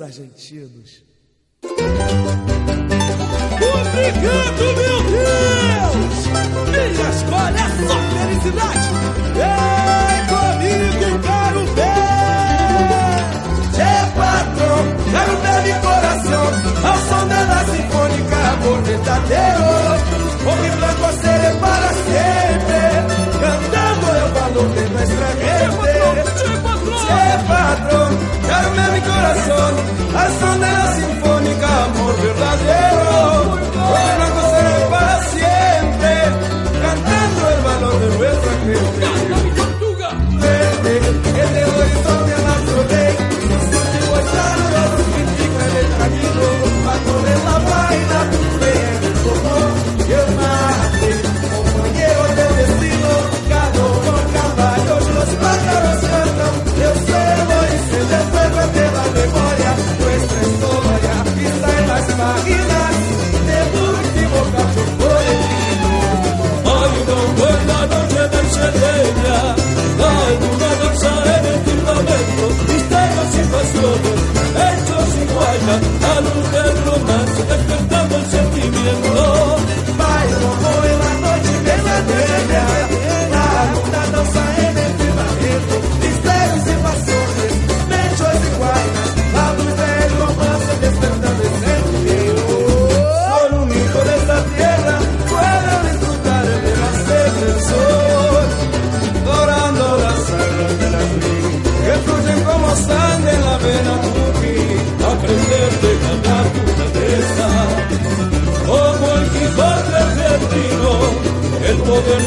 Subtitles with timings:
[0.00, 1.04] argentinos.
[3.60, 6.26] Obrigado, meu Deus!
[6.70, 8.86] Minha escolha é só felicidade!
[9.34, 12.08] Vem comigo, quero ver!
[13.74, 16.46] É che patrão, quero ver meu coração
[16.84, 19.64] Ao som da sinfônica, amor verdadeiro
[20.46, 21.04] Homem branco,
[29.48, 30.77] corazón saw donde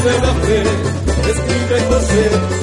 [0.04, 0.62] de la fe,
[1.30, 2.61] escribe José.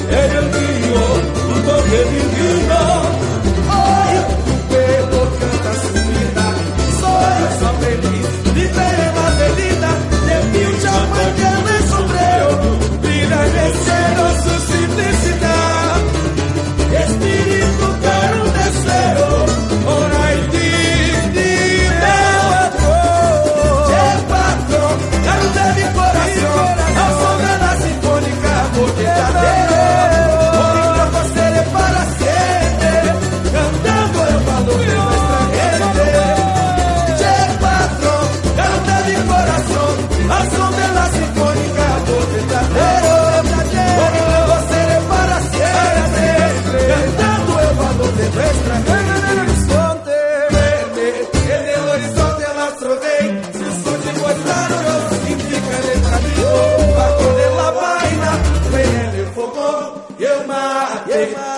[61.10, 61.49] Yeah.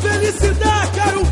[0.00, 1.27] felicidade, quero